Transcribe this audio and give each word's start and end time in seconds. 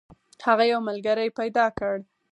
هغه 0.45 0.63
یو 0.71 0.79
ملګری 0.87 1.29
پیدا 1.39 1.65
کړ. 1.77 1.95